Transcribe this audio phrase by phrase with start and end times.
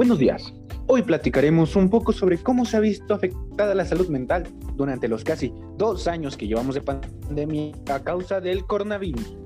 [0.00, 0.54] Buenos días.
[0.86, 4.44] Hoy platicaremos un poco sobre cómo se ha visto afectada la salud mental
[4.74, 9.36] durante los casi dos años que llevamos de pandemia a causa del coronavirus.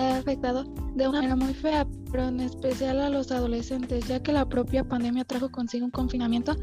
[0.00, 4.34] Ha afectado de una manera muy fea, pero en especial a los adolescentes, ya que
[4.34, 6.56] la propia pandemia trajo consigo un confinamiento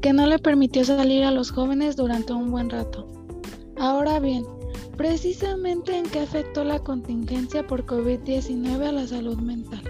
[0.00, 3.08] que no le permitió salir a los jóvenes durante un buen rato.
[3.76, 4.44] Ahora bien,
[5.00, 9.82] precisamente en qué afectó la contingencia por COVID-19 a la salud mental.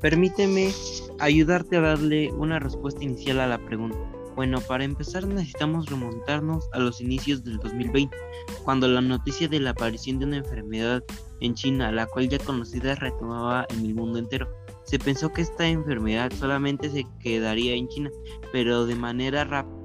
[0.00, 0.72] Permíteme
[1.20, 3.96] ayudarte a darle una respuesta inicial a la pregunta.
[4.34, 8.16] Bueno, para empezar necesitamos remontarnos a los inicios del 2020,
[8.64, 11.04] cuando la noticia de la aparición de una enfermedad
[11.40, 14.48] en China, la cual ya conocida, retomaba en el mundo entero.
[14.82, 18.10] Se pensó que esta enfermedad solamente se quedaría en China,
[18.50, 19.77] pero de manera rápida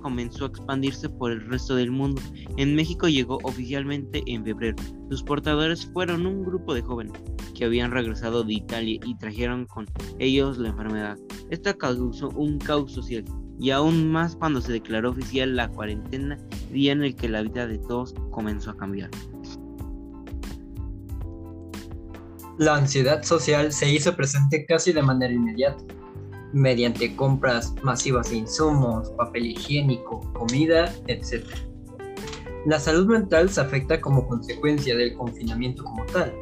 [0.00, 2.20] comenzó a expandirse por el resto del mundo.
[2.56, 4.76] En México llegó oficialmente en febrero.
[5.10, 7.12] Sus portadores fueron un grupo de jóvenes
[7.54, 9.86] que habían regresado de Italia y trajeron con
[10.18, 11.18] ellos la enfermedad.
[11.50, 13.24] Esta causó un caos social
[13.58, 16.38] y aún más cuando se declaró oficial la cuarentena,
[16.70, 19.10] día en el que la vida de todos comenzó a cambiar.
[22.58, 25.82] La ansiedad social se hizo presente casi de manera inmediata,
[26.52, 31.44] mediante compras masivas de insumos, papel higiénico, comida, etc.
[32.66, 36.32] La salud mental se afecta como consecuencia del confinamiento como tal,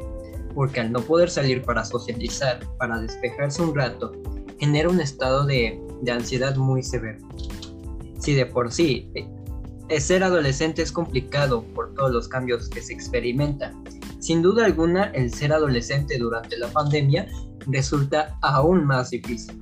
[0.53, 4.11] porque al no poder salir para socializar, para despejarse un rato,
[4.59, 7.19] genera un estado de, de ansiedad muy severo.
[8.19, 12.93] Si de por sí eh, ser adolescente es complicado por todos los cambios que se
[12.93, 13.83] experimentan
[14.21, 17.27] sin duda alguna, el ser adolescente durante la pandemia
[17.65, 19.59] resulta aún más difícil,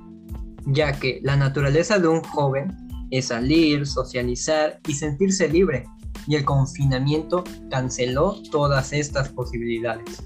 [0.66, 2.76] ya que la naturaleza de un joven
[3.10, 5.84] es salir, socializar y sentirse libre,
[6.26, 10.22] y el confinamiento canceló todas estas posibilidades.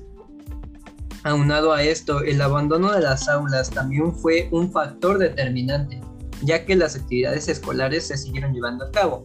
[1.23, 6.01] Aunado a esto, el abandono de las aulas también fue un factor determinante,
[6.43, 9.25] ya que las actividades escolares se siguieron llevando a cabo,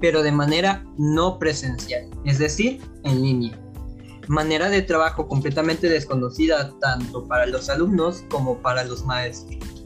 [0.00, 3.58] pero de manera no presencial, es decir, en línea
[4.28, 9.77] manera de trabajo completamente desconocida tanto para los alumnos como para los maestros.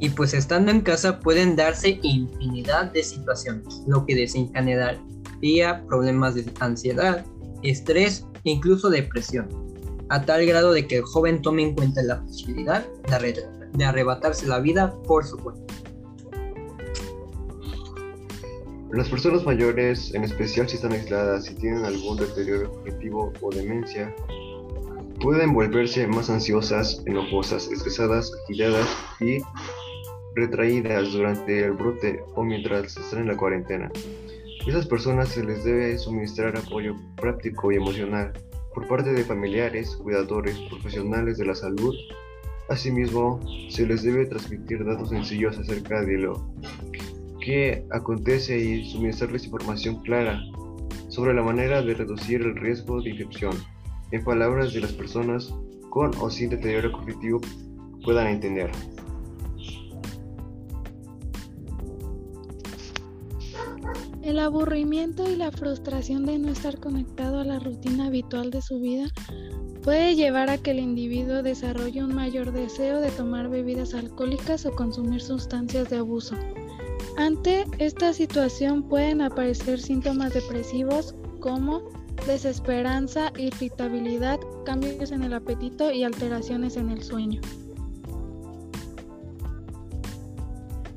[0.00, 6.50] Y pues estando en casa pueden darse infinidad de situaciones, lo que desencadenaría problemas de
[6.60, 7.24] ansiedad,
[7.62, 9.48] estrés e incluso depresión,
[10.08, 12.84] a tal grado de que el joven tome en cuenta la posibilidad
[13.74, 15.74] de, arrebatarse la vida por su cuenta.
[18.92, 24.12] Las personas mayores, en especial si están aisladas y tienen algún deterioro cognitivo o demencia,
[25.20, 28.88] pueden volverse más ansiosas, enojosas, estresadas, agitadas
[29.20, 29.38] y
[30.34, 33.90] retraídas durante el brote o mientras están en la cuarentena.
[34.66, 38.32] A esas personas se les debe suministrar apoyo práctico y emocional
[38.74, 41.94] por parte de familiares, cuidadores, profesionales de la salud.
[42.68, 46.52] Asimismo, se les debe transmitir datos sencillos acerca de lo
[47.40, 50.40] qué acontece y suministrarles información clara
[51.08, 53.54] sobre la manera de reducir el riesgo de infección,
[54.12, 55.52] en palabras de las personas
[55.88, 57.40] con o sin deterioro cognitivo
[58.04, 58.70] puedan entender.
[64.40, 68.80] El aburrimiento y la frustración de no estar conectado a la rutina habitual de su
[68.80, 69.06] vida
[69.82, 74.72] puede llevar a que el individuo desarrolle un mayor deseo de tomar bebidas alcohólicas o
[74.72, 76.36] consumir sustancias de abuso.
[77.18, 81.82] Ante esta situación pueden aparecer síntomas depresivos como
[82.26, 87.42] desesperanza, irritabilidad, cambios en el apetito y alteraciones en el sueño.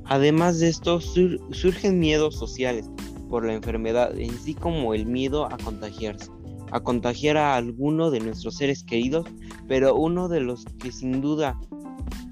[0.06, 2.93] Además de esto, surgen miedos sociales
[3.34, 6.30] por la enfermedad en sí como el miedo a contagiarse,
[6.72, 9.26] a contagiar a alguno de nuestros seres queridos,
[9.68, 11.60] pero uno de los que sin duda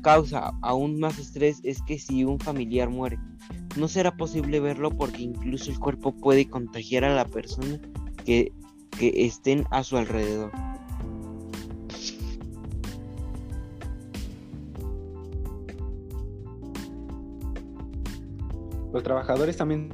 [0.04, 3.18] causa aún más estrés es que si un familiar muere,
[3.78, 7.80] no será posible verlo porque incluso el cuerpo puede contagiar a la persona
[8.24, 8.54] que,
[9.00, 10.52] que estén a su alrededor.
[18.94, 19.90] Los trabajadores también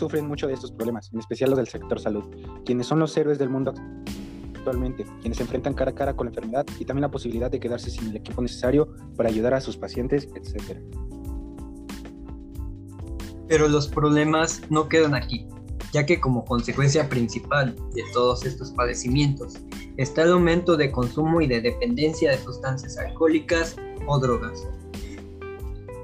[0.00, 2.24] sufren mucho de estos problemas, en especial los del sector salud,
[2.64, 3.74] quienes son los héroes del mundo
[4.56, 7.60] actualmente, quienes se enfrentan cara a cara con la enfermedad y también la posibilidad de
[7.60, 10.78] quedarse sin el equipo necesario para ayudar a sus pacientes, etc.
[13.46, 15.46] Pero los problemas no quedan aquí,
[15.92, 19.58] ya que como consecuencia principal de todos estos padecimientos
[19.98, 23.76] está el aumento de consumo y de dependencia de sustancias alcohólicas
[24.06, 24.66] o drogas,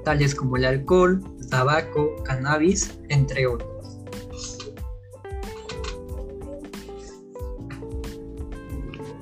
[0.03, 3.76] tales como el alcohol, tabaco, cannabis, entre otros.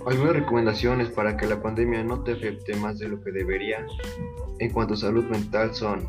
[0.05, 3.85] Algunas recomendaciones para que la pandemia no te afecte más de lo que debería
[4.59, 6.07] en cuanto a salud mental son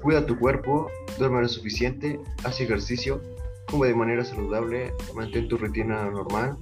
[0.00, 3.20] cuida tu cuerpo, duerme lo suficiente, haz ejercicio,
[3.70, 6.56] come de manera saludable, mantén tu rutina normal,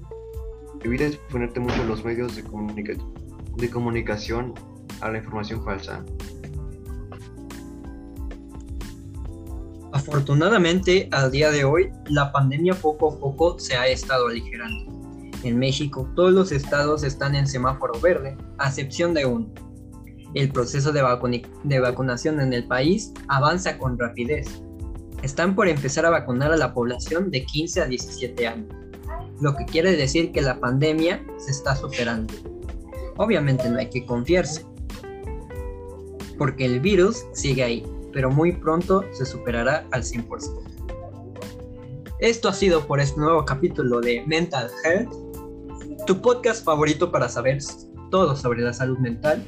[0.83, 4.55] evita exponerte mucho a los medios de, de comunicación
[5.01, 6.05] a la información falsa.
[9.93, 15.06] Afortunadamente, al día de hoy, la pandemia poco a poco se ha estado aligerando.
[15.43, 19.49] En México, todos los estados están en semáforo verde, a excepción de uno.
[20.35, 21.03] El proceso de,
[21.65, 24.63] de vacunación en el país avanza con rapidez.
[25.23, 28.69] Están por empezar a vacunar a la población de 15 a 17 años,
[29.41, 32.35] lo que quiere decir que la pandemia se está superando.
[33.17, 34.65] Obviamente no hay que confiarse,
[36.37, 37.85] porque el virus sigue ahí
[38.17, 40.76] pero muy pronto se superará al 100%.
[42.19, 45.13] Esto ha sido por este nuevo capítulo de Mental Health,
[46.07, 47.59] tu podcast favorito para saber
[48.11, 49.45] todo sobre la salud mental.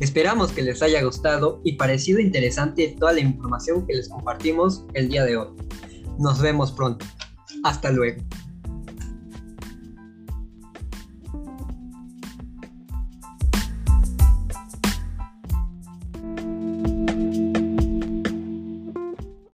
[0.00, 5.08] Esperamos que les haya gustado y parecido interesante toda la información que les compartimos el
[5.08, 5.48] día de hoy.
[6.18, 7.06] Nos vemos pronto.
[7.62, 8.20] Hasta luego.